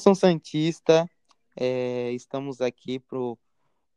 [0.00, 1.06] Nação Santista,
[1.54, 3.38] é, estamos aqui para o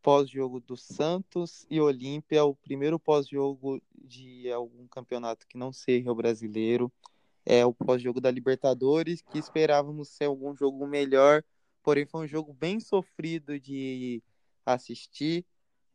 [0.04, 6.16] pós-jogo do Santos e Olímpia, o primeiro pós-jogo de algum campeonato que não seja o
[6.16, 6.92] brasileiro.
[7.46, 11.44] É o pós-jogo da Libertadores, que esperávamos ser algum jogo melhor,
[11.82, 14.22] porém foi um jogo bem sofrido de
[14.66, 15.46] assistir.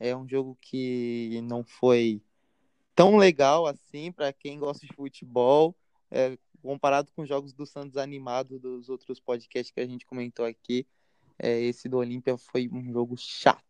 [0.00, 2.22] É um jogo que não foi
[2.94, 5.76] tão legal assim para quem gosta de futebol.
[6.10, 10.46] É, comparado com os jogos do Santos animado dos outros podcasts que a gente comentou
[10.46, 10.86] aqui,
[11.38, 13.67] é, esse do Olímpia foi um jogo chato.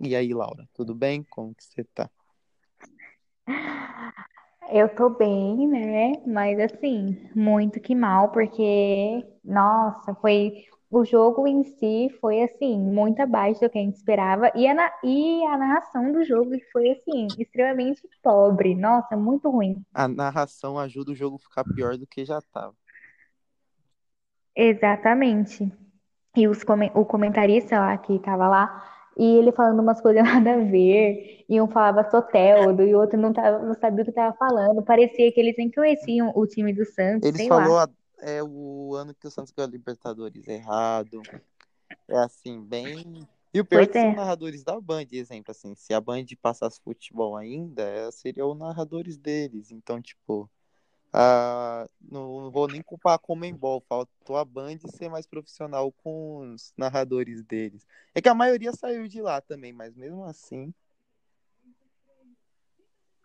[0.00, 1.22] E aí, Laura, tudo bem?
[1.30, 2.10] Como que você tá?
[4.70, 6.12] Eu tô bem, né?
[6.26, 13.20] Mas assim, muito que mal, porque, nossa, foi o jogo em si foi assim, muito
[13.20, 14.50] abaixo do que a gente esperava.
[14.54, 14.90] E a, na...
[15.02, 18.74] e a narração do jogo foi assim, extremamente pobre.
[18.74, 19.84] Nossa, muito ruim.
[19.92, 22.74] A narração ajuda o jogo a ficar pior do que já estava.
[24.54, 25.70] Exatamente.
[26.36, 26.62] E os
[26.94, 31.60] o comentarista lá que tava lá, e ele falando umas coisas nada a ver, e
[31.60, 34.82] um falava Soteldo, e o outro não, tava, não sabia o que tava falando.
[34.84, 37.88] Parecia que eles nem conheciam o time do Santos, sei falou a-
[38.20, 41.22] é o ano que o Santos ganhou a Libertadores errado.
[42.08, 43.28] É assim, bem.
[43.54, 44.12] E o pior é Pois que são é.
[44.12, 49.16] narradores da Band, exemplo, assim, se a Band passasse futebol ainda, é, seriam os narradores
[49.18, 49.70] deles.
[49.72, 50.50] Então, tipo,
[51.12, 56.72] ah, não vou nem culpar a Comembol, faltou a Band ser mais profissional com os
[56.76, 57.86] narradores deles.
[58.14, 60.72] É que a maioria saiu de lá também, mas mesmo assim.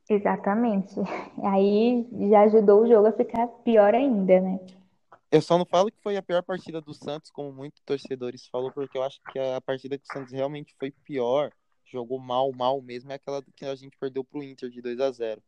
[0.09, 0.95] Exatamente.
[1.43, 4.59] Aí já ajudou o jogo a ficar pior ainda, né?
[5.31, 8.71] Eu só não falo que foi a pior partida do Santos, como muitos torcedores falou,
[8.71, 11.51] porque eu acho que a partida que o Santos realmente foi pior,
[11.85, 15.09] jogou mal, mal mesmo, é aquela que a gente perdeu pro Inter de 2 a
[15.09, 15.41] 0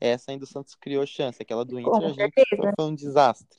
[0.00, 2.94] Essa ainda o Santos criou chance, aquela do Inter Com a gente foi, foi um
[2.94, 3.58] desastre.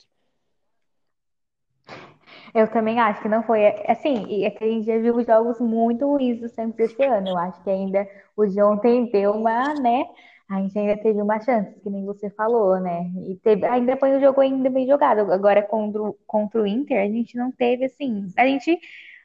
[2.54, 3.66] Eu também acho que não foi.
[3.86, 7.28] Assim, e é que a gente já viu jogos muito ruins do Santos esse ano.
[7.28, 10.04] Eu acho que ainda o de ontem deu uma, né?
[10.50, 13.10] A gente ainda teve uma chance, que nem você falou, né?
[13.26, 15.32] E teve, ainda foi um jogo ainda bem jogado.
[15.32, 18.26] Agora contra, o- contra o Inter, a gente não teve, assim.
[18.36, 18.78] A gente.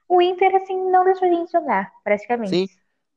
[0.08, 2.56] O Inter, assim, não deixou a gente jogar, praticamente.
[2.56, 2.68] Sim,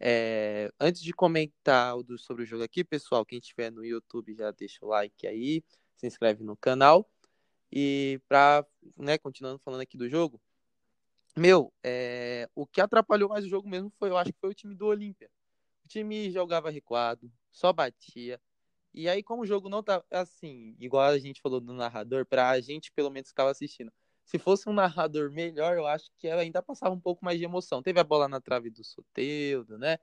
[0.01, 4.85] é, antes de comentar sobre o jogo aqui, pessoal, quem estiver no YouTube já deixa
[4.85, 5.63] o like aí,
[5.97, 7.09] se inscreve no canal.
[7.73, 8.67] E pra,
[8.99, 10.41] né, continuando falando aqui do jogo,
[11.37, 14.55] meu, é, o que atrapalhou mais o jogo mesmo foi, eu acho que foi o
[14.55, 15.31] time do Olímpia.
[15.85, 18.41] O time jogava recuado, só batia.
[18.93, 22.59] E aí, como o jogo não tá assim, igual a gente falou do narrador, pra
[22.61, 23.93] gente pelo menos ficava assistindo.
[24.31, 27.83] Se fosse um narrador melhor, eu acho que ainda passava um pouco mais de emoção.
[27.83, 29.99] Teve a bola na trave do Soteldo, né?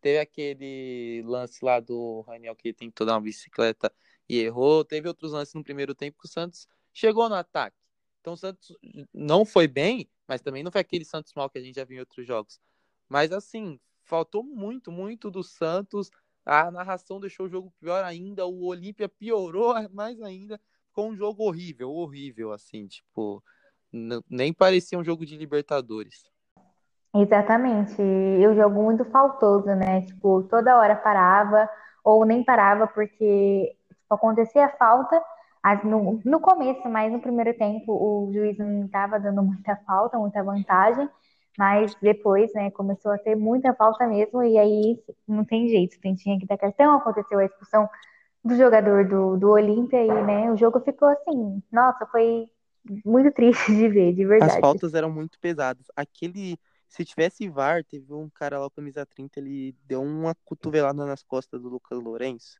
[0.00, 3.92] Teve aquele lance lá do Raniel que tentou dar uma bicicleta
[4.28, 4.84] e errou.
[4.84, 7.76] Teve outros lances no primeiro tempo que o Santos chegou no ataque.
[8.20, 8.72] Então o Santos
[9.12, 11.96] não foi bem, mas também não foi aquele Santos mal que a gente já viu
[11.96, 12.60] em outros jogos.
[13.08, 16.08] Mas assim, faltou muito, muito do Santos.
[16.46, 18.46] A narração deixou o jogo pior ainda.
[18.46, 20.60] O Olímpia piorou mais ainda
[20.92, 23.42] com um jogo horrível, horrível, assim, tipo,
[24.28, 26.30] nem parecia um jogo de Libertadores.
[27.14, 28.00] Exatamente.
[28.00, 30.02] E o jogo muito faltoso, né?
[30.02, 31.68] Tipo, toda hora parava,
[32.02, 35.22] ou nem parava, porque tipo, acontecia falta.
[35.84, 40.42] No, no começo, mas no primeiro tempo, o juiz não estava dando muita falta, muita
[40.42, 41.08] vantagem.
[41.58, 44.98] Mas depois, né, começou a ter muita falta mesmo, e aí
[45.28, 47.88] não tem jeito, tinha que dar cartão, aconteceu a expulsão
[48.42, 52.48] do jogador do, do Olímpia, e né, o jogo ficou assim, nossa, foi
[53.04, 54.60] muito triste de ver, de As verdade.
[54.60, 55.86] faltas eram muito pesadas.
[55.96, 61.06] Aquele, se tivesse VAR, teve um cara lá, o camisa 30, ele deu uma cotovelada
[61.06, 62.58] nas costas do Lucas Lourenço,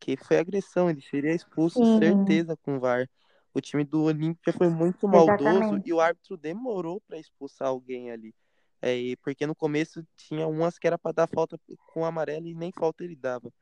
[0.00, 3.08] que foi agressão, ele seria expulso, Sim, certeza, com VAR.
[3.52, 5.88] O time do Olímpia foi muito maldoso exatamente.
[5.88, 8.34] e o árbitro demorou para expulsar alguém ali.
[8.82, 11.58] É, porque no começo tinha umas que era para dar falta
[11.92, 13.52] com amarelo e nem falta ele dava.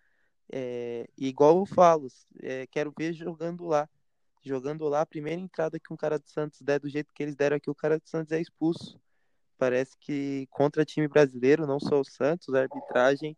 [0.53, 2.09] É, igual eu falo,
[2.43, 3.89] é, quero ver jogando lá.
[4.45, 7.35] Jogando lá, a primeira entrada que um cara do Santos der do jeito que eles
[7.37, 9.01] deram aqui, o cara do Santos é expulso.
[9.59, 13.37] Parece que contra time brasileiro, não só o Santos, a arbitragem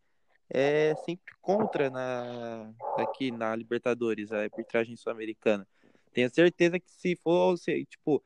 [0.51, 5.67] é sempre contra na, aqui na Libertadores, a arbitragem sul-americana.
[6.13, 8.23] Tenho certeza que se fosse, tipo,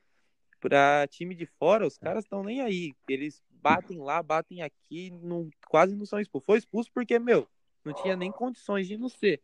[0.59, 2.95] pra time de fora, os caras estão nem aí.
[3.07, 6.47] Eles batem lá, batem aqui, não, quase não são expulsos.
[6.47, 7.47] Foi expulso porque, meu,
[7.85, 9.43] não tinha nem condições de não ser.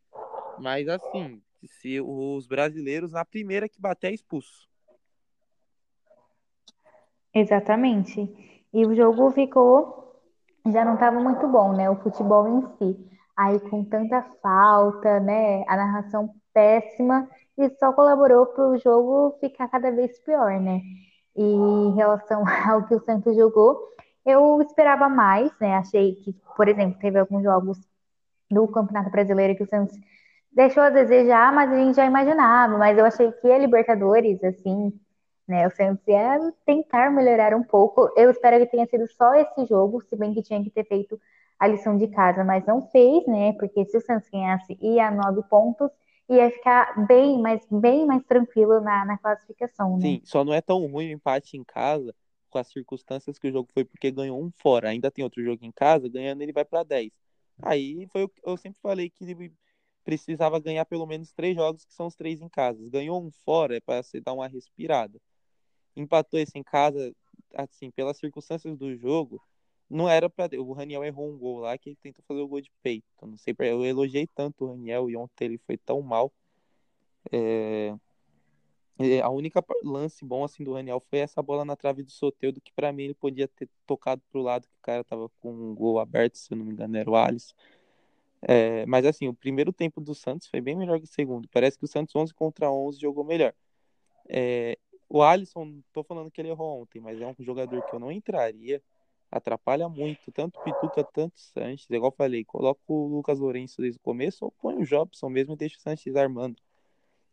[0.58, 4.68] Mas assim, se os brasileiros na primeira que bater é expulso.
[7.34, 8.28] Exatamente.
[8.72, 10.20] E o jogo ficou,
[10.66, 11.88] já não estava muito bom, né?
[11.88, 13.10] O futebol em si.
[13.36, 15.64] Aí com tanta falta, né?
[15.66, 20.80] A narração péssima, isso só colaborou para o jogo ficar cada vez pior, né?
[21.36, 23.78] E em relação ao que o Santos jogou,
[24.24, 25.76] eu esperava mais, né?
[25.76, 27.78] Achei que, por exemplo, teve alguns jogos
[28.50, 29.96] do Campeonato Brasileiro que o Santos
[30.52, 32.76] deixou a desejar, mas a gente já imaginava.
[32.78, 34.92] Mas eu achei que a Libertadores, assim,
[35.46, 35.66] né?
[35.66, 38.10] O Santos ia tentar melhorar um pouco.
[38.16, 41.20] Eu espero que tenha sido só esse jogo, se bem que tinha que ter feito
[41.58, 43.52] a lição de casa, mas não fez, né?
[43.54, 45.90] Porque se o Santos ganhasse, ia a nove pontos,
[46.28, 50.02] ia ficar bem, mas bem mais tranquilo na, na classificação, né?
[50.02, 52.14] Sim, só não é tão ruim o empate em casa
[52.48, 54.88] com as circunstâncias que o jogo foi, porque ganhou um fora.
[54.88, 57.10] Ainda tem outro jogo em casa, ganhando ele vai para 10.
[57.62, 59.24] Aí foi o que eu sempre falei que
[60.04, 62.88] precisava ganhar pelo menos três jogos, que são os três em casa.
[62.88, 65.20] Ganhou um fora, é para você dar uma respirada.
[65.96, 67.14] Empatou esse em casa,
[67.54, 69.40] assim, pelas circunstâncias do jogo,
[69.90, 72.60] não era para O Raniel errou um gol lá que ele tentou fazer o gol
[72.60, 73.04] de peito.
[73.22, 76.32] Não sei, eu elogiei tanto o Raniel e ontem ele foi tão mal.
[77.32, 77.92] É...
[79.22, 82.72] A única lance bom assim do Raniel foi essa bola na trave do Soteudo, que
[82.72, 85.98] para mim ele podia ter tocado pro lado que o cara tava com um gol
[85.98, 87.54] aberto, se eu não me engano, era o Alisson.
[88.42, 91.48] É, mas assim, o primeiro tempo do Santos foi bem melhor que o segundo.
[91.48, 93.54] Parece que o Santos 11 contra 11 jogou melhor.
[94.28, 94.78] É,
[95.08, 98.12] o Alisson, tô falando que ele errou ontem, mas é um jogador que eu não
[98.12, 98.82] entraria.
[99.30, 101.88] Atrapalha muito, tanto o Pituca, tanto o Sanches.
[101.90, 105.56] Igual falei, coloca o Lucas Lourenço desde o começo ou põe o Jobson mesmo e
[105.56, 106.60] deixa o Sanches armando.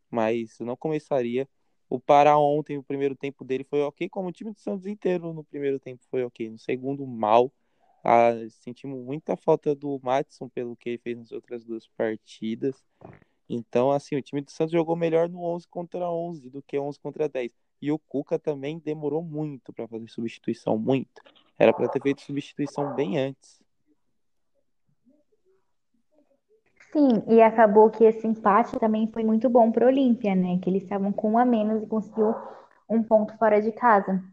[0.10, 1.48] Mas eu não começaria.
[1.90, 5.34] O Pará ontem, o primeiro tempo dele foi ok, como o time do Santos inteiro
[5.34, 6.50] no primeiro tempo foi ok.
[6.50, 7.52] No segundo, mal.
[8.10, 8.32] Ah,
[8.62, 12.82] sentimos muita falta do Matson pelo que ele fez nas outras duas partidas.
[13.50, 16.98] Então, assim, o time do Santos jogou melhor no 11 contra 11 do que 11
[17.02, 17.52] contra 10.
[17.82, 21.22] E o Cuca também demorou muito para fazer substituição, muito.
[21.60, 23.62] Era para ter feito substituição bem antes.
[26.94, 30.58] Sim, e acabou que esse empate também foi muito bom para o Olímpia, né?
[30.64, 32.34] Que eles estavam com um a menos e conseguiu
[32.90, 34.24] um ponto fora de casa.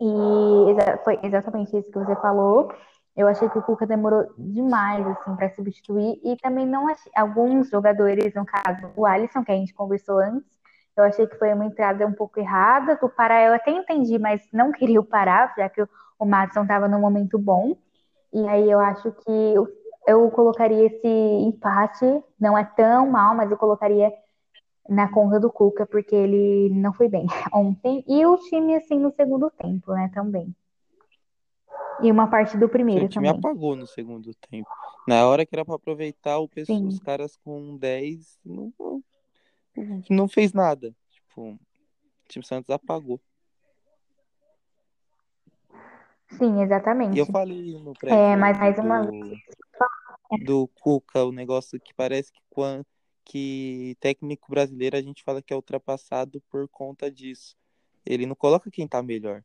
[0.00, 2.72] E foi exatamente isso que você falou.
[3.16, 7.68] Eu achei que o Cuca demorou demais assim para substituir e também não achei alguns
[7.68, 10.50] jogadores, no caso o Alisson que a gente conversou antes,
[10.96, 12.96] eu achei que foi uma entrada um pouco errada.
[12.96, 15.82] Do Pará eu até entendi, mas não queria o Pará, já que
[16.18, 17.76] o Madison estava num momento bom.
[18.32, 19.68] E aí eu acho que eu,
[20.06, 24.12] eu colocaria esse empate, não é tão mal, mas eu colocaria
[24.88, 28.04] na conta do Cuca, porque ele não foi bem ontem.
[28.06, 30.54] E o time, assim, no segundo tempo, né, também.
[32.00, 33.38] E uma parte do primeiro time também.
[33.38, 34.68] apagou no segundo tempo.
[35.06, 38.72] Na hora que era para aproveitar, o pessoal, os caras com 10 não,
[40.08, 40.94] não fez nada.
[41.10, 41.58] Tipo, o
[42.28, 43.20] time Santos apagou.
[46.38, 47.16] Sim, exatamente.
[47.16, 49.38] E eu falei no pré É, mas mais uma do, vez.
[50.44, 52.86] do Cuca, o negócio que parece que quando
[53.24, 57.56] que técnico brasileiro a gente fala que é ultrapassado por conta disso.
[58.04, 59.44] Ele não coloca quem tá melhor.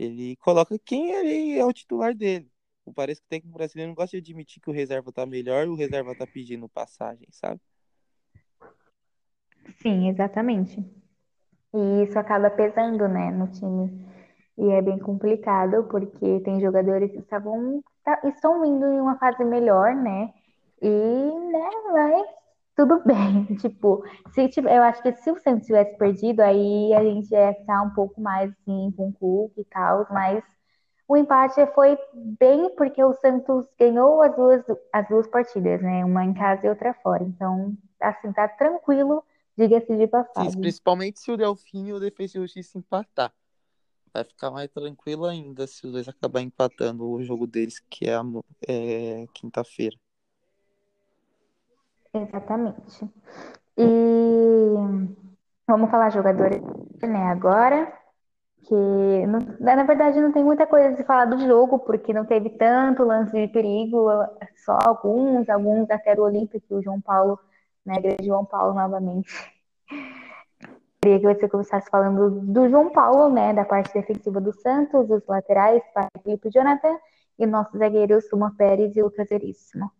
[0.00, 2.50] Ele coloca quem ele é o titular dele.
[2.94, 5.68] Parece que o técnico brasileiro não gosta de admitir que o reserva tá melhor e
[5.68, 7.60] o reserva tá pedindo passagem, sabe?
[9.82, 10.82] Sim, exatamente.
[11.74, 14.06] E isso acaba pesando, né, no time.
[14.56, 19.44] E é bem complicado, porque tem jogadores que estavam, tá, estão vindo em uma fase
[19.44, 20.32] melhor, né?
[20.80, 22.26] E, né, mas
[22.80, 23.44] tudo bem.
[23.56, 27.50] Tipo, se tiver, eu acho que se o Santos tivesse perdido, aí a gente ia
[27.50, 30.42] estar um pouco mais assim, com o Cook e tal, mas
[31.08, 31.98] o empate foi
[32.38, 36.04] bem porque o Santos ganhou as duas, as duas partidas, né?
[36.04, 37.22] Uma em casa e outra fora.
[37.24, 39.24] Então, assim, tá tranquilo
[39.60, 40.52] Diga-se de passagem.
[40.52, 43.30] Sim, principalmente se o Delfim e o Defesa e Justiça empatar.
[44.12, 48.14] Vai ficar mais tranquilo ainda se os dois acabarem empatando o jogo deles, que é,
[48.66, 49.98] é quinta-feira.
[52.12, 53.08] Exatamente.
[53.76, 53.84] E
[55.66, 56.60] vamos falar jogadores
[57.02, 57.92] né, agora.
[58.62, 58.74] Que
[59.26, 63.04] não, na verdade não tem muita coisa de falar do jogo, porque não teve tanto
[63.04, 64.06] lance de perigo,
[64.64, 67.38] só alguns, alguns até do Olímpico, o João Paulo
[67.84, 68.00] né?
[68.00, 69.32] Grande João Paulo novamente.
[71.02, 73.54] Queria que você começasse falando do João Paulo, né?
[73.54, 75.82] Da parte defensiva do Santos, os laterais,
[76.22, 76.98] Felipe Jonathan
[77.38, 79.90] e nossos zagueiros Suma Pérez e Lucas Veríssimo.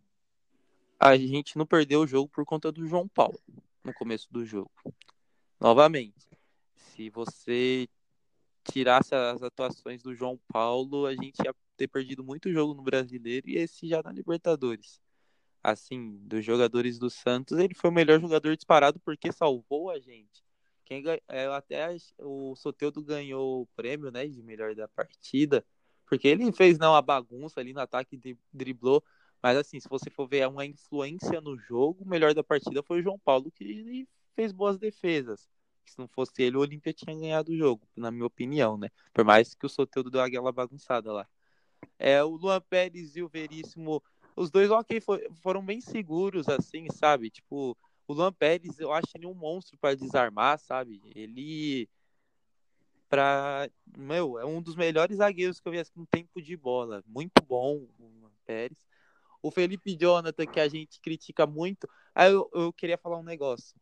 [1.03, 3.41] A gente não perdeu o jogo por conta do João Paulo
[3.83, 4.71] no começo do jogo.
[5.59, 6.29] Novamente,
[6.75, 7.89] se você
[8.63, 13.49] tirasse as atuações do João Paulo, a gente ia ter perdido muito jogo no Brasileiro
[13.49, 15.01] e esse já na Libertadores.
[15.63, 20.43] assim, dos jogadores do Santos, ele foi o melhor jogador disparado porque salvou a gente.
[20.85, 25.65] Quem é, até o Soteudo ganhou o prêmio, né, de melhor da partida,
[26.05, 28.19] porque ele fez não a bagunça ali no ataque,
[28.51, 29.03] driblou,
[29.41, 32.99] mas assim, se você for ver uma influência no jogo, o melhor da partida foi
[32.99, 35.49] o João Paulo que fez boas defesas.
[35.85, 38.89] Se não fosse ele, o Olímpia tinha ganhado o jogo, na minha opinião, né?
[39.13, 41.27] Por mais que o Soteudo deu aquela bagunçada lá.
[41.97, 44.01] É, o Luan Pérez e o Veríssimo
[44.35, 44.99] os dois, ok,
[45.41, 47.29] foram bem seguros, assim, sabe?
[47.29, 51.01] Tipo, o Luan Pérez, eu acho ele um monstro para desarmar, sabe?
[51.15, 51.89] Ele.
[53.09, 53.69] Pra.
[53.97, 57.03] Meu, é um dos melhores zagueiros que eu vi assim, com tempo de bola.
[57.05, 58.77] Muito bom, o Pérez.
[59.41, 61.89] O Felipe Jonathan, que a gente critica muito.
[62.13, 63.75] Aí eu, eu queria falar um negócio.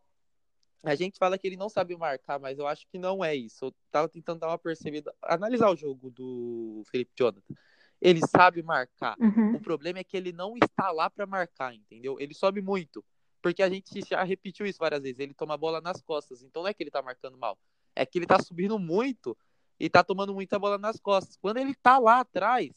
[0.83, 3.65] A gente fala que ele não sabe marcar, mas eu acho que não é isso.
[3.65, 7.53] Eu tava tentando dar uma percebida, analisar o jogo do Felipe Jonathan
[8.01, 9.17] ele sabe marcar.
[9.19, 9.55] Uhum.
[9.55, 12.17] O problema é que ele não está lá para marcar, entendeu?
[12.19, 13.03] Ele sobe muito.
[13.41, 15.19] Porque a gente já repetiu isso várias vezes.
[15.19, 16.41] Ele toma a bola nas costas.
[16.41, 17.57] Então não é que ele tá marcando mal.
[17.95, 19.37] É que ele tá subindo muito
[19.79, 21.37] e tá tomando muita bola nas costas.
[21.37, 22.71] Quando ele tá lá atrás,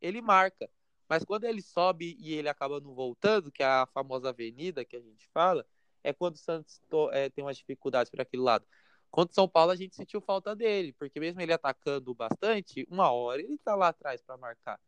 [0.00, 0.68] ele marca.
[1.08, 4.96] Mas quando ele sobe e ele acaba não voltando, que é a famosa avenida que
[4.96, 5.64] a gente fala,
[6.02, 6.80] é quando o Santos
[7.12, 8.66] é, tem umas dificuldades por aquele lado.
[9.10, 13.10] Contra o São Paulo, a gente sentiu falta dele, porque mesmo ele atacando bastante, uma
[13.12, 14.80] hora ele tá lá atrás para marcar.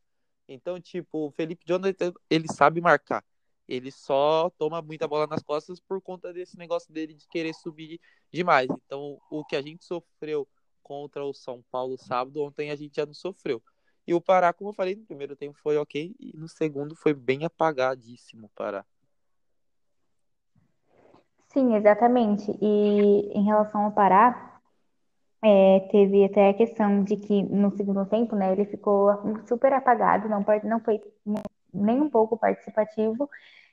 [0.48, 3.24] Então, tipo, o Felipe Jonathan, ele sabe marcar.
[3.68, 8.00] Ele só toma muita bola nas costas por conta desse negócio dele de querer subir
[8.32, 8.68] demais.
[8.86, 10.48] Então, o que a gente sofreu
[10.82, 13.62] contra o São Paulo sábado, ontem a gente já não sofreu.
[14.08, 17.12] E o Pará, como eu falei, no primeiro tempo foi ok, e no segundo foi
[17.12, 18.82] bem apagadíssimo o Pará.
[21.48, 22.50] Sim, exatamente.
[22.58, 24.62] E em relação ao Pará,
[25.44, 29.12] é, teve até a questão de que no segundo tempo, né, ele ficou
[29.46, 31.02] super apagado, não, não foi
[31.74, 33.28] nem um pouco participativo.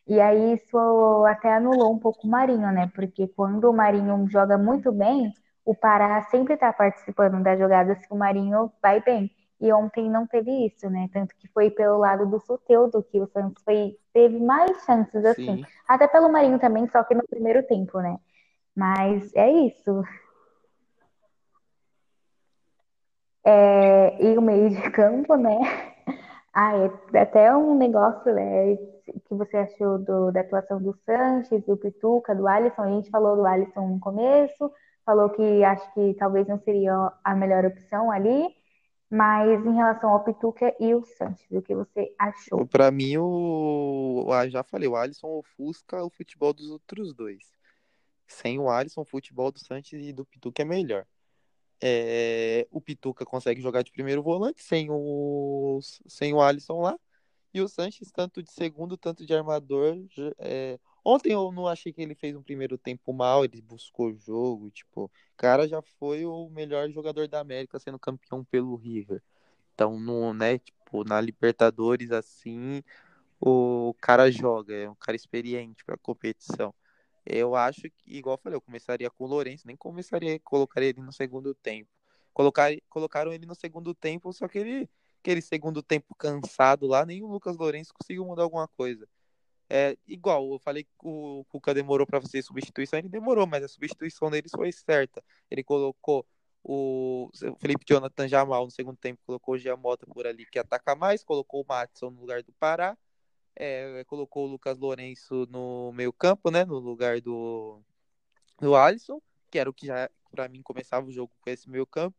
[0.05, 2.91] E aí isso até anulou um pouco o Marinho, né?
[2.93, 8.13] Porque quando o Marinho joga muito bem, o Pará sempre está participando das jogadas que
[8.13, 9.31] o Marinho vai bem.
[9.59, 11.09] E ontem não teve isso, né?
[11.13, 15.57] Tanto que foi pelo lado do Soteudo que o Santos foi, teve mais chances, assim.
[15.57, 15.65] Sim.
[15.87, 18.17] Até pelo Marinho também, só que no primeiro tempo, né?
[18.75, 20.03] Mas é isso.
[23.45, 25.59] É, e o meio de campo, né?
[26.53, 26.73] Ah,
[27.13, 28.77] é até um negócio, né?
[29.27, 32.81] Que você achou do, da atuação do Sanches, do Pituca, do Alisson.
[32.81, 34.71] A gente falou do Alisson no começo,
[35.05, 38.47] falou que acho que talvez não seria a melhor opção ali.
[39.09, 42.65] Mas em relação ao Pituca e o Sanches, o que você achou?
[42.65, 44.27] Para mim, o.
[44.31, 47.43] Ah, já falei, o Alisson ofusca o futebol dos outros dois.
[48.27, 51.05] Sem o Alisson, o futebol do Sanches e do Pituca é melhor.
[51.81, 52.67] É...
[52.71, 56.97] O Pituca consegue jogar de primeiro volante sem o, sem o Alisson lá.
[57.53, 59.95] E o Sanches, tanto de segundo, tanto de armador.
[60.39, 60.79] É...
[61.07, 64.71] Ontem eu não achei que ele fez um primeiro tempo mal, ele buscou o jogo,
[64.71, 69.21] tipo, cara já foi o melhor jogador da América sendo campeão pelo River.
[69.73, 72.81] Então, no, né, tipo, na Libertadores assim,
[73.39, 76.73] o cara joga, é um cara experiente para competição.
[77.25, 81.01] Eu acho que, igual eu falei, eu começaria com o Lourenço, nem começaria, colocaria ele
[81.01, 81.89] no segundo tempo.
[82.33, 87.21] Colocar, colocaram ele no segundo tempo, só que ele, aquele segundo tempo cansado lá, nem
[87.21, 89.07] o Lucas Lourenço conseguiu mudar alguma coisa.
[89.69, 93.67] É, igual, eu falei que o Cuca demorou para fazer substituição, ele demorou, mas a
[93.67, 95.23] substituição deles foi certa.
[95.49, 96.25] Ele colocou
[96.63, 97.29] o
[97.59, 101.61] Felipe Jonathan Jamal no segundo tempo, colocou o Giamota por ali que ataca mais, colocou
[101.61, 102.97] o Matson no lugar do Pará,
[103.55, 107.81] é, colocou o Lucas Lourenço no meio campo, né, no lugar do,
[108.59, 111.85] do Alisson, que era o que já, para mim, começava o jogo com esse meio
[111.85, 112.17] campo,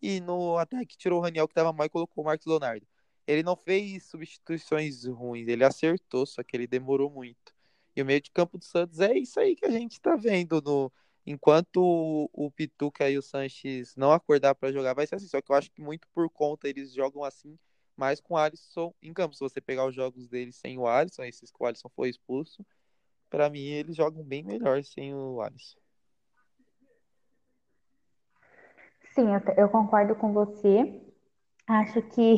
[0.00, 2.86] e no ataque tirou o Raniel que estava mal e colocou o Marcos Leonardo.
[3.26, 7.54] Ele não fez substituições ruins, ele acertou, só que ele demorou muito.
[7.94, 10.60] E o meio de campo do Santos é isso aí que a gente está vendo
[10.62, 10.92] no
[11.26, 15.28] enquanto o, o Pituca e o Sanches não acordar para jogar, vai ser assim.
[15.28, 17.58] Só que eu acho que muito por conta eles jogam assim,
[17.96, 19.34] mais com o Alisson em campo.
[19.34, 22.64] Se você pegar os jogos deles sem o Alisson, esses que o Alisson foi expulso,
[23.28, 25.78] para mim eles jogam bem melhor sem o Alisson.
[29.14, 31.02] Sim, eu, eu concordo com você.
[31.66, 32.36] Acho que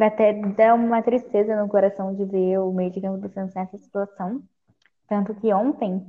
[0.00, 3.78] até dá uma tristeza no coração de ver o meio de campo do Santos nessa
[3.78, 4.42] situação.
[5.08, 6.04] Tanto que ontem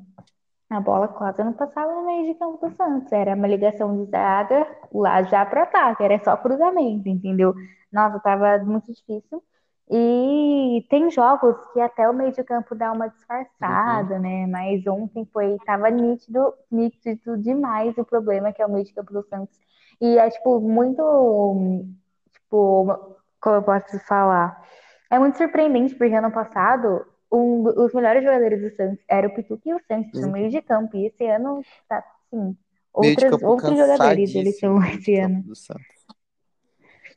[0.70, 3.12] a bola quase não passava no meio de campo do Santos.
[3.12, 7.53] Era uma ligação de zaga lá já para ataque, era só cruzamento, entendeu?
[7.91, 9.44] Nossa, tava muito difícil.
[9.89, 14.22] E tem jogos que até o meio de campo dá uma disfarçada, uhum.
[14.22, 14.48] né?
[14.48, 19.13] Mas ontem foi, tava nítido, nítido demais o problema que é o meio de campo
[19.13, 19.60] do Santos.
[20.01, 21.86] E é, tipo, muito,
[22.34, 24.62] tipo, como eu posso falar?
[25.10, 29.70] É muito surpreendente, porque ano passado um, os melhores jogadores do Santos era o Pituca
[29.70, 30.96] e o Santos no meio de campo.
[30.98, 32.58] E esse ano tá, sim,
[32.94, 35.44] outras, outros jogadores eles são esse ano.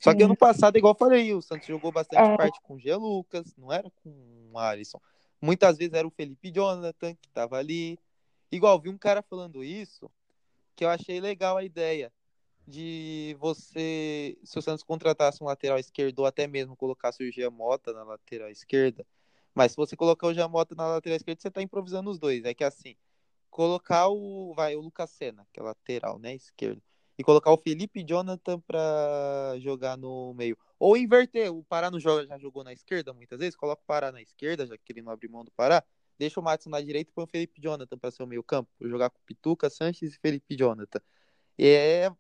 [0.01, 2.37] Só que ano passado, igual eu falei, o Santos jogou bastante é.
[2.37, 2.95] parte com o G.
[2.95, 4.11] Lucas, não era com
[4.53, 5.01] o Alisson.
[5.41, 7.99] Muitas vezes era o Felipe Jonathan que tava ali.
[8.51, 10.11] Igual, vi um cara falando isso,
[10.75, 12.13] que eu achei legal a ideia
[12.69, 17.95] de você, se o Santos contratasse um lateral esquerdo ou até mesmo colocasse o Giamota
[17.95, 19.07] na lateral esquerda,
[19.55, 22.45] mas se você colocar o Giamota na lateral esquerda, você tá improvisando os dois.
[22.45, 22.95] É que assim,
[23.51, 26.83] colocar o, vai, o Lucas Senna, que é lateral, né, esquerdo,
[27.19, 30.57] e colocar o Felipe Jonathan para jogar no meio.
[30.79, 34.13] Ou inverter, o Pará no jogo já jogou na esquerda muitas vezes, coloca o Pará
[34.13, 35.83] na esquerda, já que ele não abre mão do Pará,
[36.19, 38.71] deixa o Matson na direita e põe o Felipe Jonathan para ser o meio campo,
[38.83, 41.01] jogar com Pituca, Sanches e Felipe Jonathan.
[41.59, 42.11] E é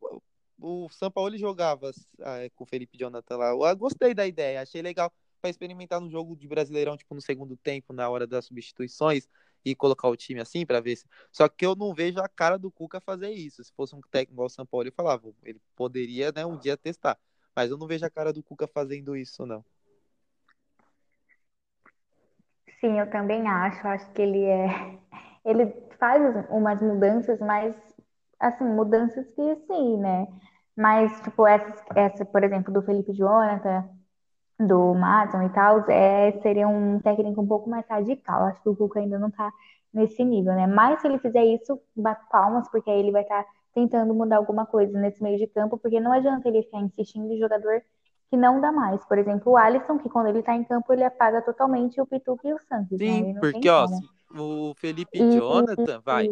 [0.60, 3.50] o São Paulo jogava ah, com o Felipe Jonathan lá.
[3.50, 7.56] Eu gostei da ideia, achei legal para experimentar no jogo de Brasileirão, tipo no segundo
[7.56, 9.28] tempo, na hora das substituições
[9.64, 11.06] e colocar o time assim para ver se.
[11.30, 13.62] Só que eu não vejo a cara do Cuca fazer isso.
[13.62, 16.76] Se fosse um técnico igual o São Paulo, eu falava, ele poderia, né, um dia
[16.76, 17.18] testar.
[17.54, 19.64] Mas eu não vejo a cara do Cuca fazendo isso, não.
[22.80, 23.86] Sim, eu também acho.
[23.86, 24.98] Acho que ele é.
[25.44, 25.66] Ele
[25.98, 27.74] faz umas mudanças, mas
[28.38, 30.28] assim, mudanças que sim, né?
[30.78, 33.84] Mas, tipo, essa, essa, por exemplo, do Felipe Jonathan,
[34.60, 38.44] do Madison e tal, é, seria um técnico um pouco mais radical.
[38.44, 39.52] Acho que o Cuca ainda não tá
[39.92, 40.68] nesse nível, né?
[40.68, 44.36] Mas se ele fizer isso, bate palmas, porque aí ele vai estar tá tentando mudar
[44.36, 47.82] alguma coisa nesse meio de campo, porque não adianta ele ficar insistindo em jogador
[48.30, 49.04] que não dá mais.
[49.04, 52.46] Por exemplo, o Alisson, que quando ele tá em campo, ele apaga totalmente o Pituca
[52.46, 53.00] e o Santos.
[53.00, 53.06] Né?
[53.06, 53.40] Sim, né?
[53.40, 53.84] porque, ó,
[54.32, 56.28] o Felipe e, Jonathan, vai,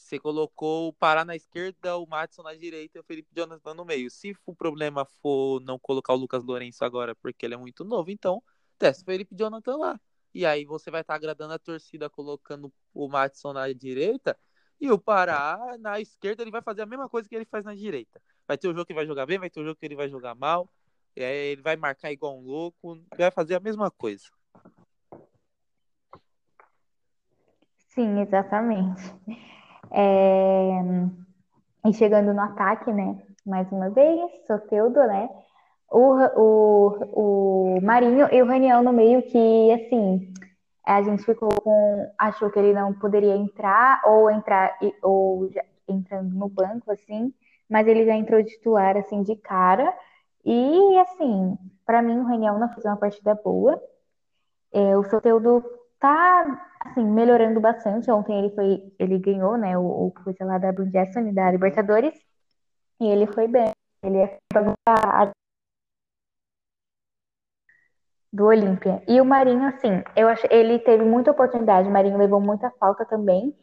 [0.00, 3.84] você colocou o Pará na esquerda, o Matson na direita e o Felipe Jonathan no
[3.84, 4.10] meio.
[4.10, 8.10] Se o problema for não colocar o Lucas Lourenço agora porque ele é muito novo,
[8.10, 8.42] então
[8.78, 10.00] testa o Felipe Jonathan lá.
[10.34, 14.36] E aí você vai estar tá agradando a torcida colocando o Matson na direita
[14.80, 17.74] e o Pará na esquerda ele vai fazer a mesma coisa que ele faz na
[17.74, 18.20] direita.
[18.48, 20.08] Vai ter o jogo que vai jogar bem, vai ter o jogo que ele vai
[20.08, 20.68] jogar mal.
[21.14, 24.24] ele vai marcar igual um louco, vai fazer a mesma coisa.
[27.88, 29.02] Sim, exatamente.
[29.90, 30.80] É...
[31.86, 33.16] E chegando no ataque, né?
[33.46, 35.28] Mais uma vez, Soteudo, né?
[35.90, 40.32] O, o, o Marinho e o Raniel no meio, que assim,
[40.84, 42.12] a gente ficou com.
[42.18, 45.50] achou que ele não poderia entrar, ou entrar, ou
[45.88, 47.32] entrando no banco, assim,
[47.68, 49.92] mas ele já entrou titular, assim, de cara.
[50.44, 53.80] E assim, para mim o Raniel não fez uma partida boa.
[54.72, 55.64] É, o Soteudo
[56.00, 58.10] tá assim, melhorando bastante.
[58.10, 62.14] Ontem ele foi, ele ganhou, né, o, o coisa lá da Bundesliga, da Libertadores,
[63.00, 63.72] e ele foi bem.
[64.02, 64.38] Ele é
[64.88, 65.30] a
[68.32, 69.02] do Olímpia.
[69.08, 73.04] E o Marinho, assim, eu acho, ele teve muita oportunidade, o Marinho levou muita falta
[73.04, 73.54] também.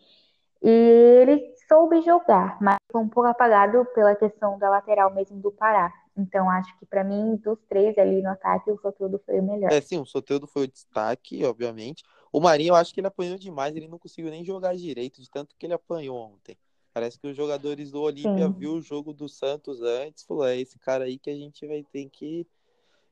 [0.61, 5.51] E ele soube jogar, mas foi um pouco apagado pela questão da lateral mesmo do
[5.51, 5.93] Pará.
[6.17, 9.71] Então, acho que para mim, dos três ali no ataque, o Soteldo foi o melhor.
[9.71, 12.03] É, sim, o Soteldo foi o destaque, obviamente.
[12.31, 15.29] O Marinho, eu acho que ele apanhou demais, ele não conseguiu nem jogar direito, de
[15.29, 16.57] tanto que ele apanhou ontem.
[16.93, 20.79] Parece que os jogadores do Olímpia viu o jogo do Santos antes, falou, é esse
[20.79, 22.47] cara aí que a gente vai ter que.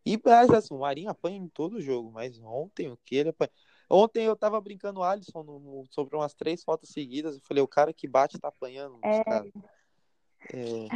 [0.06, 3.52] E mas, assim, o Marinho apanha em todo jogo, mas ontem o que ele apanha.
[3.90, 7.36] Ontem eu tava brincando o Alisson no, no, sobre umas três fotos seguidas.
[7.36, 9.00] Eu falei, o cara que bate tá apanhando.
[9.04, 9.20] É...
[10.54, 10.88] É...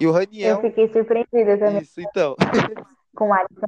[0.00, 0.56] E o Raniel.
[0.56, 1.82] Eu fiquei surpreendida também.
[1.82, 2.36] Isso, então.
[3.14, 3.66] Com o Alisson.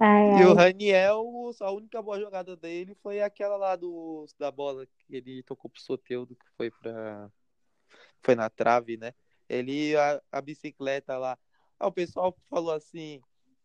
[0.00, 0.42] ai, ai.
[0.42, 5.16] E o Raniel, a única boa jogada dele foi aquela lá do, da bola que
[5.16, 7.30] ele tocou pro Soteudo, que foi pra.
[8.22, 9.12] Foi na trave, né?
[9.48, 11.38] Ele, a, a bicicleta lá.
[11.78, 13.20] Ah, o pessoal falou assim: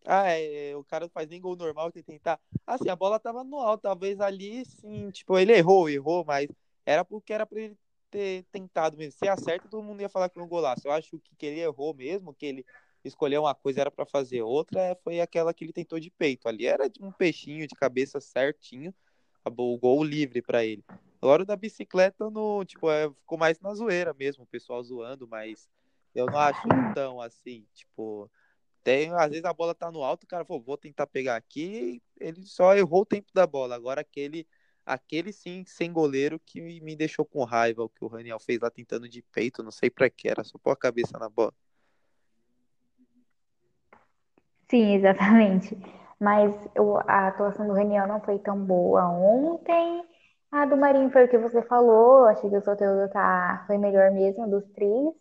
[0.05, 2.39] ah, é, o cara não faz nem gol normal, tem que tentar.
[2.65, 6.47] Assim, a bola tava no alto, talvez ali, sim, tipo, ele errou, errou, mas
[6.85, 7.77] era porque era pra ele
[8.09, 9.13] ter tentado mesmo.
[9.13, 10.87] Se acerta, todo mundo ia falar que foi um golaço.
[10.87, 12.65] Eu acho que, que ele errou mesmo, que ele
[13.03, 16.47] escolheu uma coisa, era para fazer outra, foi aquela que ele tentou de peito.
[16.47, 18.93] Ali era um peixinho de cabeça certinho,
[19.45, 20.83] o gol livre para ele.
[21.21, 25.27] Agora o da bicicleta, no, tipo, é, ficou mais na zoeira mesmo, o pessoal zoando,
[25.27, 25.69] mas
[26.13, 26.61] eu não acho
[26.93, 28.29] tão assim, tipo
[28.83, 32.01] tem, às vezes a bola tá no alto, o cara falou, vou tentar pegar aqui,
[32.19, 33.75] ele só errou o tempo da bola.
[33.75, 34.47] Agora aquele,
[34.85, 38.69] aquele sim, sem goleiro, que me deixou com raiva, o que o Raniel fez lá
[38.69, 41.53] tentando de peito, não sei para que, era só pôr a cabeça na bola.
[44.69, 45.77] Sim, exatamente.
[46.19, 46.53] Mas
[47.07, 50.03] a atuação do Raniel não foi tão boa ontem.
[50.51, 52.25] A do Marinho foi o que você falou.
[52.25, 55.13] Achei que o Soteldo tá, foi melhor mesmo dos três.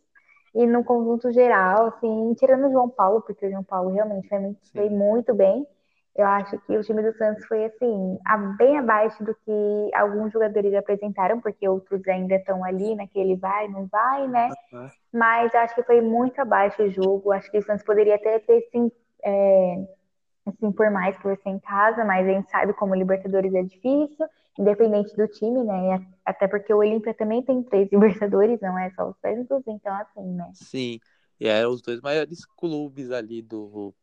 [0.55, 4.39] E no conjunto geral, assim, tirando o João Paulo, porque o João Paulo realmente foi
[4.41, 5.67] muito, foi muito bem,
[6.17, 8.19] Eu acho que o time do Santos foi assim,
[8.59, 13.87] bem abaixo do que alguns jogadores apresentaram, porque outros ainda estão ali naquele vai, não
[13.89, 14.55] vai, né?
[14.73, 14.91] Uhum.
[15.13, 17.33] Mas eu acho que foi muito abaixo o jogo.
[17.33, 18.91] Acho que o Santos poderia até ter sim,
[19.25, 19.87] é,
[20.47, 24.27] assim, por mais por ser em casa, mas a gente sabe como Libertadores é difícil,
[24.59, 26.07] independente do time, né?
[26.25, 30.35] Até porque o Olímpia também tem três Libertadores, não é só os técnicos, então assim,
[30.35, 30.51] né?
[30.55, 31.01] Sim,
[31.41, 33.95] e é os dois maiores clubes ali do,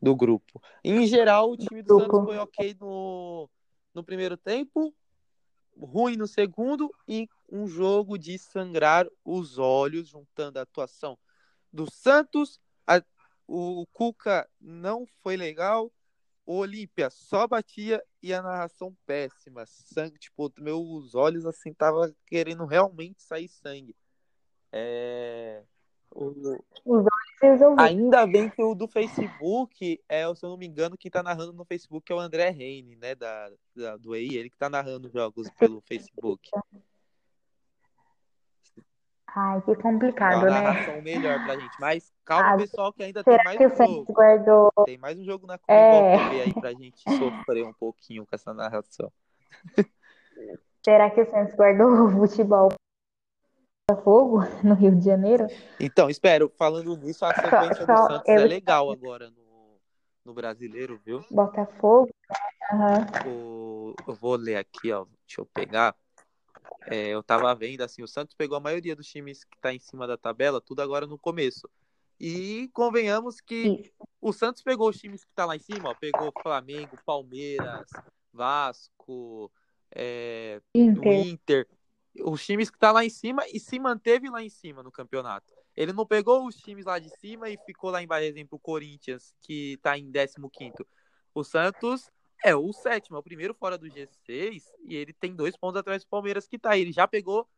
[0.00, 0.60] do grupo.
[0.82, 3.48] Em geral, o time do Santos foi ok no,
[3.94, 4.94] no primeiro tempo,
[5.76, 11.18] ruim no segundo e um jogo de sangrar os olhos, juntando a atuação
[11.72, 13.02] do Santos, a,
[13.48, 15.90] o Cuca não foi legal,
[16.44, 22.66] o Olímpia só batia e a narração péssima, sangue, tipo, meus olhos assim tava querendo
[22.66, 23.96] realmente sair sangue.
[24.70, 25.62] É...
[26.10, 26.58] O...
[27.78, 31.52] Ainda bem que o do Facebook é, se eu não me engano, quem tá narrando
[31.52, 33.14] no Facebook é o André Reine, né?
[33.14, 36.50] Da, da do EI, ele que tá narrando jogos pelo Facebook.
[39.40, 41.80] Ai, que complicado, é uma narração melhor pra gente.
[41.80, 44.12] Mas calma, ah, pessoal, que ainda tem mais um jogo.
[44.12, 44.72] Guardou...
[44.84, 46.42] Tem mais um jogo na Comebol é...
[46.42, 47.02] aí pra gente
[47.46, 49.12] sofrer um pouquinho com essa narração.
[50.84, 52.70] Será que o Santos guardou o futebol
[53.88, 55.46] Botafogo, no Rio de Janeiro.
[55.80, 59.80] Então, espero, falando nisso, a sequência do Santos é legal agora no,
[60.24, 61.24] no brasileiro, viu?
[61.30, 62.10] Botafogo.
[62.72, 63.92] Uhum.
[63.92, 65.06] O, eu vou ler aqui, ó.
[65.26, 65.94] Deixa eu pegar.
[66.86, 69.78] É, eu tava vendo assim, o Santos pegou a maioria dos times que tá em
[69.78, 71.68] cima da tabela, tudo agora no começo.
[72.20, 76.32] E convenhamos que o Santos pegou os times que tá lá em cima, ó, pegou
[76.42, 77.88] Flamengo, Palmeiras,
[78.32, 79.50] Vasco,
[79.94, 81.26] é, Inter.
[81.26, 81.68] Inter
[82.24, 85.52] os times que tá lá em cima e se manteve lá em cima no campeonato.
[85.76, 89.34] Ele não pegou os times lá de cima e ficou lá embaixo, exemplo, o Corinthians,
[89.40, 90.34] que tá em 15
[91.34, 92.10] O Santos
[92.44, 96.04] é o sétimo, é o primeiro fora do G6 e ele tem dois pontos atrás
[96.04, 96.82] do Palmeiras que tá aí.
[96.82, 97.48] Ele já pegou,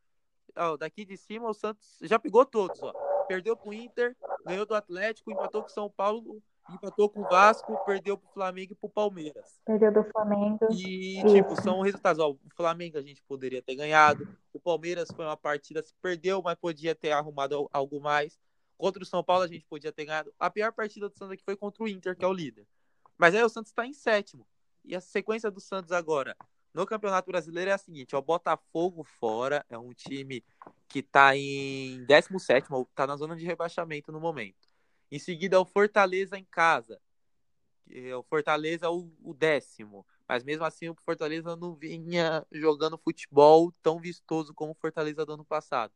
[0.56, 2.92] ó, daqui de cima, o Santos já pegou todos, ó.
[3.28, 6.42] Perdeu pro Inter, ganhou do Atlético, empatou com o São Paulo,
[6.74, 9.60] empatou com o Vasco, perdeu pro Flamengo e pro Palmeiras.
[9.64, 10.66] Perdeu do Flamengo.
[10.72, 11.34] E, Isso.
[11.34, 12.20] tipo, são resultados.
[12.20, 14.26] Ó, o Flamengo a gente poderia ter ganhado.
[14.52, 18.38] O Palmeiras foi uma partida, se perdeu, mas podia ter arrumado algo mais.
[18.76, 20.32] Contra o São Paulo a gente podia ter ganhado.
[20.38, 22.66] A pior partida do Santos aqui foi contra o Inter, que é o líder.
[23.16, 24.46] Mas aí o Santos está em sétimo.
[24.84, 26.36] E a sequência do Santos agora
[26.72, 30.44] no Campeonato Brasileiro é a seguinte: o Botafogo fora é um time
[30.88, 34.68] que está em 17, está na zona de rebaixamento no momento.
[35.10, 37.00] Em seguida, o Fortaleza em casa.
[38.16, 40.06] O Fortaleza é o, o décimo.
[40.28, 45.32] Mas mesmo assim, o Fortaleza não vinha jogando futebol tão vistoso como o Fortaleza do
[45.32, 45.92] ano passado.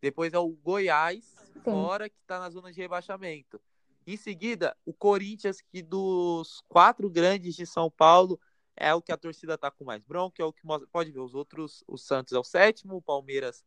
[0.00, 1.60] Depois é o Goiás, Sim.
[1.64, 3.60] fora, que está na zona de rebaixamento.
[4.06, 8.38] Em seguida, o Corinthians, que dos quatro grandes de São Paulo,
[8.76, 10.88] é o que a torcida tá com mais bronca, é o que mostra.
[10.90, 13.64] Pode ver, os outros, o Santos é o sétimo, o Palmeiras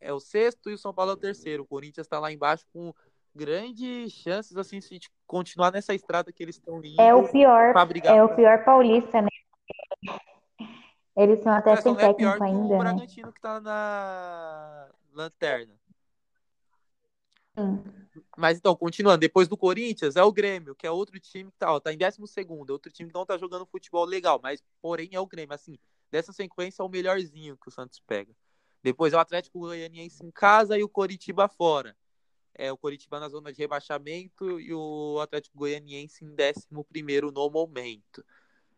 [0.00, 1.62] é o sexto e o São Paulo é o terceiro.
[1.62, 2.92] O Corinthians está lá embaixo com
[3.34, 7.00] grandes chances assim de continuar nessa estrada que eles estão indo.
[7.00, 9.28] É o pior, é o pior paulista, né?
[11.16, 12.58] Eles são até sem é técnico ainda.
[12.58, 12.78] O né?
[12.78, 15.74] Bragantino que tá na lanterna.
[18.36, 21.72] Mas então, continuando, depois do Corinthians, é o Grêmio, que é outro time que tá,
[21.72, 25.10] ó, tá em 12 segundo, outro time que não tá jogando futebol legal, mas porém
[25.12, 25.78] é o Grêmio, assim,
[26.10, 28.32] dessa sequência é o melhorzinho que o Santos pega.
[28.82, 31.96] Depois é o Atlético Goianiense em casa e o Coritiba fora
[32.58, 36.66] é, o Coritiba na zona de rebaixamento e o Atlético Goianiense em 11
[37.32, 38.24] no momento.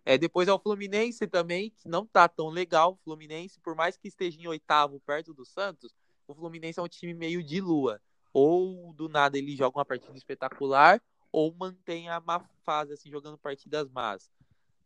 [0.05, 2.95] É, depois é o Fluminense também, que não tá tão legal.
[2.95, 5.95] O Fluminense, por mais que esteja em oitavo perto do Santos,
[6.27, 8.01] o Fluminense é um time meio de lua.
[8.33, 11.01] Ou do nada ele joga uma partida espetacular,
[11.33, 14.31] ou mantém a má fase, assim, jogando partidas más.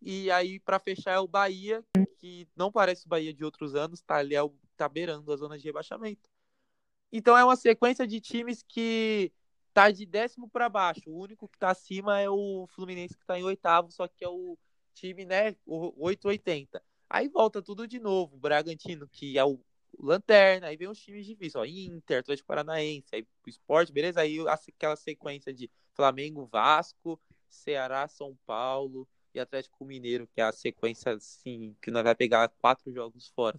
[0.00, 1.84] E aí, para fechar, é o Bahia,
[2.18, 4.40] que não parece o Bahia de outros anos, tá ali, é
[4.76, 6.28] tá beirando a zona de rebaixamento.
[7.12, 9.30] Então é uma sequência de times que
[9.72, 11.10] tá de décimo para baixo.
[11.10, 14.28] O único que tá acima é o Fluminense que tá em oitavo, só que é
[14.28, 14.58] o
[14.94, 16.82] time, né, o 880.
[17.08, 18.36] Aí volta tudo de novo.
[18.36, 19.60] O Bragantino, que é o
[19.98, 24.20] Lanterna, aí vem os times difíceis, ó, Inter, Atlético Paranaense, aí o Esporte, beleza?
[24.20, 30.52] Aí aquela sequência de Flamengo, Vasco, Ceará, São Paulo e Atlético Mineiro, que é a
[30.52, 33.58] sequência, assim, que nós vai pegar quatro jogos fora.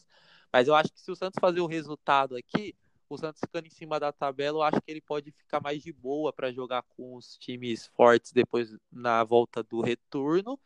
[0.51, 2.75] Mas eu acho que se o Santos fazer o resultado aqui,
[3.09, 5.91] o Santos ficando em cima da tabela, eu acho que ele pode ficar mais de
[5.91, 10.59] boa para jogar com os times fortes depois na volta do retorno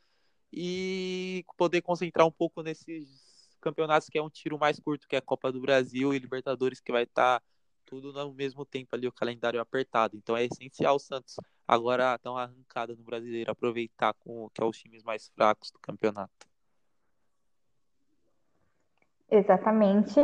[0.51, 3.26] e poder concentrar um pouco nesses
[3.60, 6.80] campeonatos que é um tiro mais curto, que é a Copa do Brasil e Libertadores,
[6.80, 7.46] que vai estar tá
[7.86, 10.15] tudo no mesmo tempo ali, o calendário apertado.
[10.15, 11.36] Então é essencial o Santos
[11.67, 16.48] agora estão arrancada no brasileiro, aproveitar com que é os times mais fracos do campeonato.
[19.30, 20.20] Exatamente.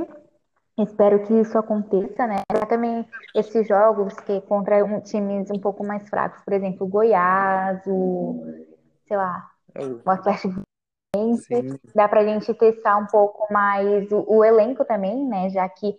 [0.77, 2.37] Espero que isso aconteça, né?
[2.67, 7.81] Também esses jogos que contra um, times um pouco mais fracos, por exemplo, o Goiás,
[7.85, 8.43] o,
[9.05, 10.63] sei lá, é o Atlético
[11.15, 11.79] Sim.
[11.93, 15.49] dá pra gente testar um pouco mais o, o elenco também, né?
[15.49, 15.95] Já que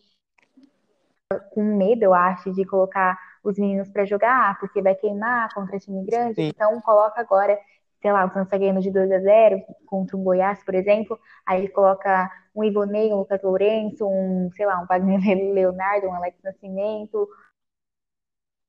[1.51, 6.05] com medo, eu acho, de colocar os meninos para jogar, porque vai queimar contra time
[6.05, 6.37] grande.
[6.37, 6.49] Sim.
[6.49, 7.59] Então, coloca agora,
[8.01, 11.19] sei lá, o tá ganhando de 2 a 0 contra um Goiás, por exemplo.
[11.47, 15.21] Aí coloca um Ivonei, um Lucas Lourenço, um, sei lá, um Wagner
[15.53, 17.29] Leonardo, um Alex Nascimento.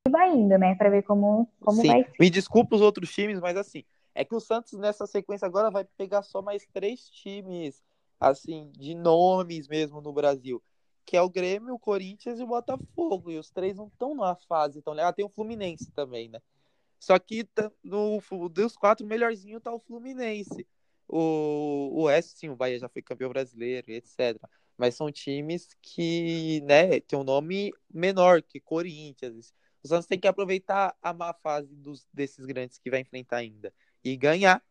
[0.07, 1.87] E vai indo, né, para ver como, como Sim.
[1.87, 2.15] vai ser.
[2.19, 3.83] Me desculpa os outros times, mas assim,
[4.15, 7.83] é que o Santos nessa sequência agora vai pegar só mais três times,
[8.19, 10.63] assim, de nomes mesmo no Brasil
[11.05, 13.31] que é o Grêmio, o Corinthians e o Botafogo.
[13.31, 15.09] E os três não estão numa fase tão legal.
[15.09, 16.41] Ah, tem o Fluminense também, né?
[16.99, 17.47] Só que
[17.83, 20.67] no, dos quatro, melhorzinho tá o Fluminense.
[21.07, 24.39] O, o Oeste, sim, o Bahia já foi campeão brasileiro, etc.
[24.75, 29.53] Mas são times que, né, tem um nome menor que Corinthians.
[29.83, 33.71] O Santos tem que aproveitar a má fase dos, desses grandes que vai enfrentar ainda
[34.05, 34.61] e ganhar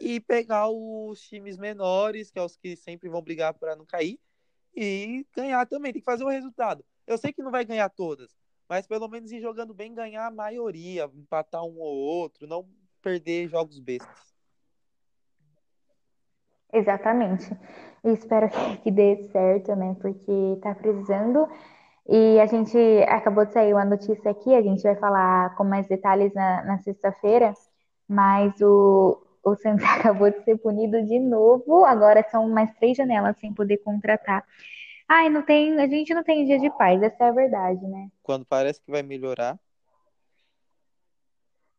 [0.00, 4.18] e pegar os times menores, que é os que sempre vão brigar para não cair,
[4.74, 5.92] e ganhar também.
[5.92, 6.84] Tem que fazer o resultado.
[7.06, 8.34] Eu sei que não vai ganhar todas,
[8.68, 12.66] mas pelo menos ir jogando bem, ganhar a maioria, empatar um ou outro, não
[13.02, 14.34] perder jogos bestas.
[16.72, 17.50] Exatamente.
[18.02, 18.48] Eu espero
[18.82, 19.96] que dê certo, né?
[20.00, 21.48] Porque tá precisando.
[22.08, 25.86] E a gente acabou de sair uma notícia aqui, a gente vai falar com mais
[25.86, 27.52] detalhes na, na sexta-feira,
[28.08, 31.84] mas o, o Santos acabou de ser punido de novo.
[31.84, 34.44] Agora são mais três janelas sem poder contratar.
[35.08, 38.08] Ai, não tem, a gente não tem dia de paz, essa é a verdade, né?
[38.22, 39.58] Quando parece que vai melhorar.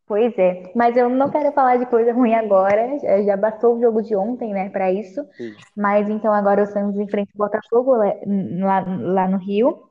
[0.07, 2.97] Pois é, mas eu não quero falar de coisa ruim agora.
[3.23, 5.23] Já bastou o jogo de ontem, né, para isso.
[5.33, 5.55] Sim.
[5.77, 9.87] Mas então agora o Santos enfrenta o Botafogo lá, lá no Rio.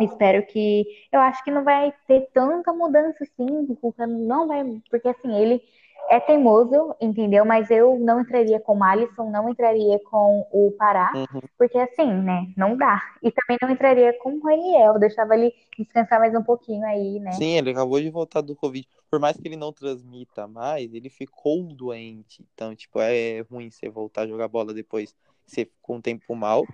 [0.00, 0.84] Espero que.
[1.12, 3.46] Eu acho que não vai ter tanta mudança assim.
[3.68, 4.64] O Cuca não vai.
[4.90, 5.62] Porque assim, ele
[6.10, 7.44] é teimoso, entendeu?
[7.44, 11.40] Mas eu não entraria com o Alisson, não entraria com o Pará, uhum.
[11.56, 12.52] porque assim, né?
[12.56, 13.00] Não dá.
[13.22, 17.32] E também não entraria com o Raniel, deixava ele descansar mais um pouquinho aí, né?
[17.32, 18.86] Sim, ele acabou de voltar do Covid.
[19.10, 22.44] Por mais que ele não transmita mais, ele ficou doente.
[22.54, 25.14] Então, tipo, é ruim você voltar a jogar bola depois
[25.46, 26.64] você ficou um tempo mal.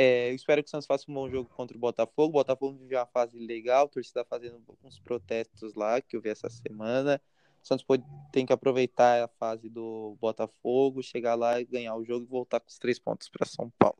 [0.00, 2.28] É, eu espero que o Santos faça um bom jogo contra o Botafogo.
[2.28, 6.20] O Botafogo viveu uma fase legal, a torcida tá fazendo uns protestos lá que eu
[6.20, 7.20] vi essa semana.
[7.60, 12.04] O Santos pode, tem que aproveitar a fase do Botafogo, chegar lá e ganhar o
[12.04, 13.98] jogo e voltar com os três pontos para São Paulo.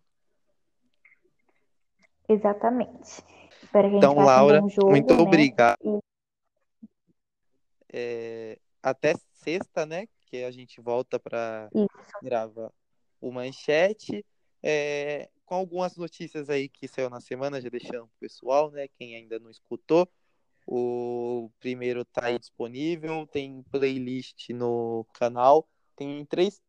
[2.29, 3.21] Exatamente.
[3.97, 5.21] então, Laura, um jogo, muito né?
[5.21, 5.99] obrigado.
[7.93, 10.07] É, até sexta, né?
[10.27, 11.69] Que a gente volta para
[12.23, 12.71] gravar
[13.21, 14.25] o manchete.
[14.63, 18.87] É, com algumas notícias aí que saiu na semana, já deixando o pessoal, né?
[18.87, 20.07] Quem ainda não escutou.
[20.67, 26.61] O primeiro tá aí disponível, tem playlist no canal, tem três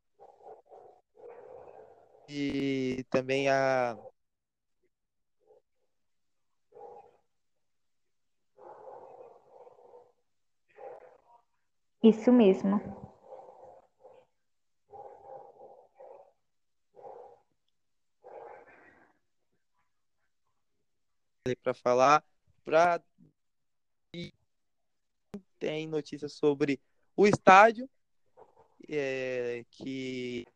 [2.30, 3.98] e também a
[12.02, 12.99] Isso mesmo.
[21.70, 22.24] Para falar
[22.66, 23.02] para
[25.60, 26.80] tem notícias sobre
[27.16, 27.90] o estádio,
[28.88, 30.48] é, que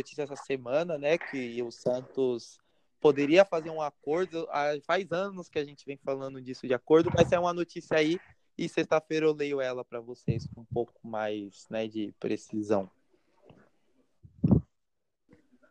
[0.00, 2.58] notícia essa semana, né, que o Santos
[2.98, 4.48] poderia fazer um acordo.
[4.84, 8.18] Faz anos que a gente vem falando disso de acordo, mas é uma notícia aí
[8.56, 12.90] e sexta-feira eu leio ela para vocês com um pouco mais, né, de precisão.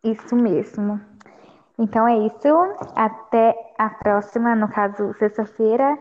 [0.03, 0.99] Isso mesmo.
[1.79, 2.47] Então é isso.
[2.93, 5.97] Até a próxima, no caso, sexta-feira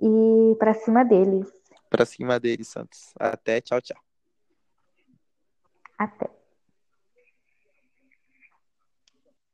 [0.00, 1.48] e para cima deles.
[1.88, 3.14] Para cima deles, Santos.
[3.18, 3.96] Até, tchau, tchau.
[5.96, 6.35] Até.